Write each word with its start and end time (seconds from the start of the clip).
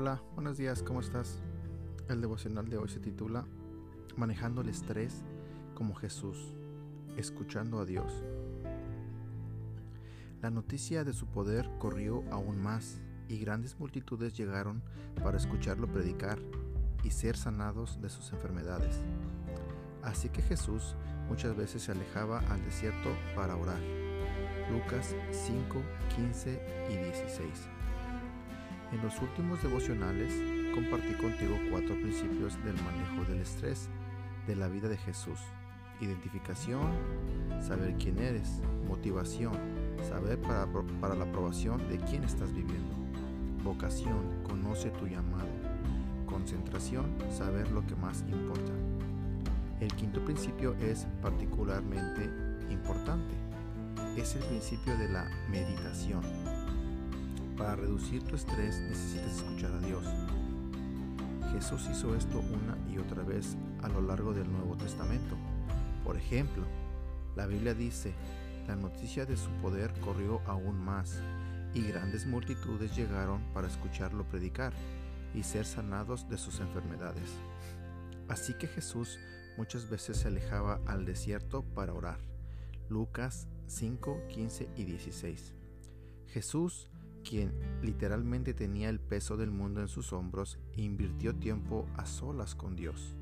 Hola, 0.00 0.22
buenos 0.36 0.56
días, 0.56 0.84
¿cómo 0.84 1.00
estás? 1.00 1.40
El 2.08 2.20
devocional 2.20 2.68
de 2.68 2.78
hoy 2.78 2.88
se 2.88 3.00
titula 3.00 3.44
Manejando 4.16 4.60
el 4.60 4.68
estrés 4.68 5.24
como 5.74 5.96
Jesús, 5.96 6.54
escuchando 7.16 7.80
a 7.80 7.84
Dios. 7.84 8.22
La 10.40 10.50
noticia 10.52 11.02
de 11.02 11.12
su 11.12 11.26
poder 11.26 11.68
corrió 11.80 12.22
aún 12.30 12.62
más 12.62 13.00
y 13.26 13.40
grandes 13.40 13.80
multitudes 13.80 14.34
llegaron 14.34 14.84
para 15.20 15.36
escucharlo 15.36 15.88
predicar 15.88 16.38
y 17.02 17.10
ser 17.10 17.36
sanados 17.36 18.00
de 18.00 18.08
sus 18.08 18.32
enfermedades. 18.32 19.00
Así 20.04 20.28
que 20.28 20.42
Jesús 20.42 20.94
muchas 21.28 21.56
veces 21.56 21.82
se 21.82 21.90
alejaba 21.90 22.38
al 22.50 22.64
desierto 22.64 23.10
para 23.34 23.56
orar. 23.56 23.80
Lucas 24.70 25.16
5, 25.32 25.82
15 26.14 26.86
y 26.88 26.96
16. 26.98 27.77
En 28.92 29.02
los 29.02 29.20
últimos 29.20 29.62
devocionales 29.62 30.32
compartí 30.74 31.12
contigo 31.14 31.58
cuatro 31.70 31.94
principios 31.94 32.54
del 32.64 32.74
manejo 32.82 33.24
del 33.28 33.40
estrés 33.40 33.88
de 34.46 34.56
la 34.56 34.68
vida 34.68 34.88
de 34.88 34.96
Jesús. 34.96 35.38
Identificación, 36.00 36.92
saber 37.60 37.96
quién 37.98 38.18
eres, 38.18 38.60
motivación, 38.86 39.52
saber 40.08 40.40
para, 40.40 40.66
para 41.00 41.14
la 41.14 41.24
aprobación 41.24 41.86
de 41.88 41.98
quién 41.98 42.24
estás 42.24 42.52
viviendo, 42.52 42.94
vocación, 43.64 44.42
conoce 44.48 44.90
tu 44.90 45.06
llamado, 45.06 45.48
concentración, 46.26 47.16
saber 47.30 47.70
lo 47.70 47.86
que 47.86 47.96
más 47.96 48.24
importa. 48.28 48.72
El 49.80 49.92
quinto 49.94 50.24
principio 50.24 50.74
es 50.80 51.06
particularmente 51.20 52.30
importante 52.70 53.48
es 54.20 54.34
el 54.34 54.42
principio 54.44 54.96
de 54.96 55.08
la 55.08 55.30
meditación. 55.48 56.22
Para 57.58 57.74
reducir 57.74 58.22
tu 58.22 58.36
estrés 58.36 58.78
necesitas 58.80 59.38
escuchar 59.38 59.72
a 59.72 59.80
Dios. 59.80 60.04
Jesús 61.52 61.88
hizo 61.90 62.14
esto 62.14 62.38
una 62.38 62.78
y 62.88 62.98
otra 62.98 63.24
vez 63.24 63.56
a 63.82 63.88
lo 63.88 64.00
largo 64.00 64.32
del 64.32 64.48
Nuevo 64.50 64.76
Testamento. 64.76 65.36
Por 66.04 66.16
ejemplo, 66.16 66.62
la 67.34 67.46
Biblia 67.46 67.74
dice, 67.74 68.14
la 68.68 68.76
noticia 68.76 69.26
de 69.26 69.36
su 69.36 69.50
poder 69.60 69.92
corrió 69.98 70.40
aún 70.46 70.78
más, 70.78 71.20
y 71.74 71.82
grandes 71.82 72.26
multitudes 72.26 72.94
llegaron 72.96 73.42
para 73.52 73.66
escucharlo 73.66 74.24
predicar 74.24 74.72
y 75.34 75.42
ser 75.42 75.66
sanados 75.66 76.28
de 76.28 76.38
sus 76.38 76.60
enfermedades. 76.60 77.30
Así 78.28 78.54
que 78.54 78.68
Jesús 78.68 79.18
muchas 79.56 79.90
veces 79.90 80.18
se 80.18 80.28
alejaba 80.28 80.80
al 80.86 81.04
desierto 81.04 81.62
para 81.74 81.92
orar. 81.92 82.20
Lucas 82.88 83.48
5, 83.66 84.28
15 84.28 84.68
y 84.76 84.84
16. 84.84 85.54
Jesús, 86.28 86.88
quien 87.28 87.52
literalmente 87.82 88.54
tenía 88.54 88.88
el 88.88 89.00
peso 89.00 89.36
del 89.36 89.50
mundo 89.50 89.82
en 89.82 89.88
sus 89.88 90.14
hombros, 90.14 90.58
invirtió 90.76 91.34
tiempo 91.34 91.86
a 91.94 92.06
solas 92.06 92.54
con 92.54 92.74
Dios. 92.74 93.14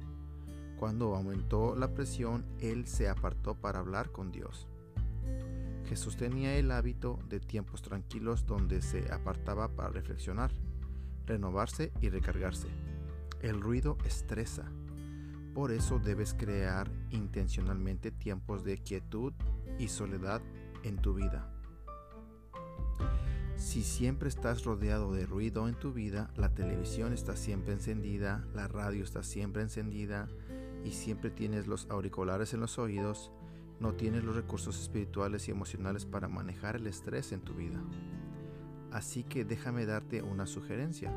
Cuando 0.78 1.16
aumentó 1.16 1.74
la 1.74 1.92
presión, 1.92 2.44
Él 2.60 2.86
se 2.86 3.08
apartó 3.08 3.56
para 3.56 3.80
hablar 3.80 4.12
con 4.12 4.30
Dios. 4.30 4.68
Jesús 5.88 6.16
tenía 6.16 6.56
el 6.56 6.70
hábito 6.70 7.18
de 7.28 7.40
tiempos 7.40 7.82
tranquilos 7.82 8.46
donde 8.46 8.80
se 8.80 9.12
apartaba 9.12 9.74
para 9.74 9.88
reflexionar, 9.88 10.52
renovarse 11.26 11.92
y 12.00 12.08
recargarse. 12.08 12.68
El 13.40 13.60
ruido 13.60 13.98
estresa. 14.04 14.70
Por 15.52 15.72
eso 15.72 15.98
debes 15.98 16.32
crear 16.34 16.88
intencionalmente 17.10 18.12
tiempos 18.12 18.62
de 18.62 18.78
quietud 18.78 19.32
y 19.78 19.88
soledad 19.88 20.42
en 20.84 20.96
tu 20.96 21.14
vida. 21.14 21.55
Si 23.66 23.82
siempre 23.82 24.28
estás 24.28 24.62
rodeado 24.62 25.12
de 25.12 25.26
ruido 25.26 25.66
en 25.66 25.74
tu 25.74 25.92
vida, 25.92 26.30
la 26.36 26.54
televisión 26.54 27.12
está 27.12 27.34
siempre 27.34 27.72
encendida, 27.72 28.46
la 28.54 28.68
radio 28.68 29.02
está 29.02 29.24
siempre 29.24 29.60
encendida 29.60 30.28
y 30.84 30.92
siempre 30.92 31.32
tienes 31.32 31.66
los 31.66 31.90
auriculares 31.90 32.54
en 32.54 32.60
los 32.60 32.78
oídos, 32.78 33.32
no 33.80 33.94
tienes 33.94 34.22
los 34.22 34.36
recursos 34.36 34.80
espirituales 34.80 35.48
y 35.48 35.50
emocionales 35.50 36.06
para 36.06 36.28
manejar 36.28 36.76
el 36.76 36.86
estrés 36.86 37.32
en 37.32 37.40
tu 37.40 37.54
vida. 37.54 37.82
Así 38.92 39.24
que 39.24 39.44
déjame 39.44 39.84
darte 39.84 40.22
una 40.22 40.46
sugerencia. 40.46 41.12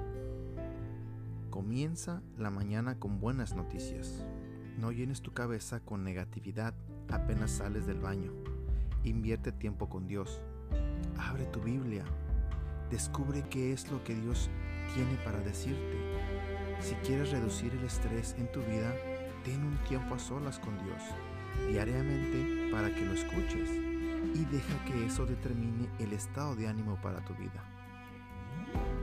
Comienza 1.51 2.23
la 2.35 2.49
mañana 2.49 2.97
con 2.97 3.19
buenas 3.19 3.55
noticias. 3.55 4.25
No 4.79 4.91
llenes 4.91 5.21
tu 5.21 5.33
cabeza 5.33 5.81
con 5.81 6.03
negatividad 6.03 6.73
apenas 7.09 7.51
sales 7.51 7.85
del 7.85 7.99
baño. 7.99 8.33
Invierte 9.03 9.51
tiempo 9.51 9.87
con 9.87 10.07
Dios. 10.07 10.41
Abre 11.15 11.45
tu 11.45 11.61
Biblia. 11.61 12.05
Descubre 12.91 13.43
qué 13.49 13.71
es 13.73 13.91
lo 13.91 14.03
que 14.03 14.15
Dios 14.15 14.49
tiene 14.93 15.15
para 15.23 15.39
decirte. 15.39 15.97
Si 16.79 16.95
quieres 16.95 17.31
reducir 17.31 17.73
el 17.73 17.83
estrés 17.83 18.35
en 18.37 18.51
tu 18.51 18.61
vida, 18.61 18.93
ten 19.43 19.63
un 19.63 19.77
tiempo 19.87 20.15
a 20.15 20.19
solas 20.19 20.59
con 20.59 20.77
Dios 20.83 21.01
diariamente 21.67 22.69
para 22.71 22.93
que 22.93 23.05
lo 23.05 23.13
escuches 23.13 23.69
y 24.33 24.45
deja 24.45 24.85
que 24.85 25.05
eso 25.05 25.25
determine 25.25 25.89
el 25.99 26.13
estado 26.13 26.55
de 26.55 26.67
ánimo 26.67 26.97
para 27.01 27.23
tu 27.23 27.33
vida. 27.35 27.63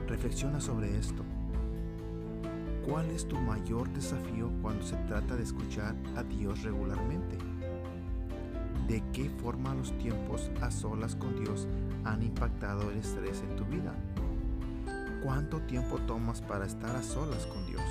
Reflexiona 0.07 0.59
sobre 0.59 0.97
esto. 0.97 1.23
¿Cuál 2.85 3.11
es 3.11 3.27
tu 3.27 3.35
mayor 3.37 3.89
desafío 3.89 4.51
cuando 4.61 4.85
se 4.85 4.95
trata 5.07 5.35
de 5.35 5.43
escuchar 5.43 5.95
a 6.15 6.23
Dios 6.23 6.63
regularmente? 6.63 7.37
¿De 8.87 9.03
qué 9.11 9.29
forma 9.29 9.75
los 9.75 9.91
tiempos 9.97 10.49
a 10.61 10.71
solas 10.71 11.13
con 11.17 11.43
Dios 11.43 11.67
han 12.05 12.23
impactado 12.23 12.89
el 12.89 12.99
estrés 12.99 13.41
en 13.41 13.57
tu 13.57 13.65
vida? 13.65 13.93
¿Cuánto 15.21 15.59
tiempo 15.63 15.97
tomas 16.07 16.41
para 16.41 16.65
estar 16.65 16.95
a 16.95 17.03
solas 17.03 17.45
con 17.47 17.65
Dios? 17.65 17.83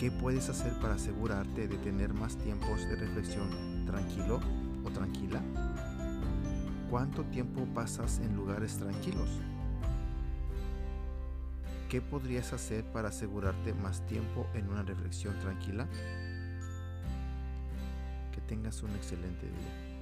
¿Qué 0.00 0.10
puedes 0.10 0.48
hacer 0.48 0.72
para 0.80 0.94
asegurarte 0.94 1.68
de 1.68 1.76
tener 1.76 2.12
más 2.12 2.36
tiempos 2.36 2.80
de 2.88 2.96
reflexión 2.96 3.86
tranquilo 3.86 4.40
o 4.84 4.90
tranquila? 4.90 5.40
¿Cuánto 6.90 7.22
tiempo 7.26 7.64
pasas 7.72 8.18
en 8.18 8.34
lugares 8.34 8.78
tranquilos? 8.78 9.28
¿Qué 11.88 12.00
podrías 12.00 12.52
hacer 12.52 12.82
para 12.82 13.10
asegurarte 13.10 13.74
más 13.74 14.04
tiempo 14.08 14.44
en 14.54 14.70
una 14.70 14.82
reflexión 14.82 15.38
tranquila? 15.38 15.86
Que 18.32 18.40
tengas 18.40 18.82
un 18.82 18.90
excelente 18.90 19.46
día. 19.46 19.99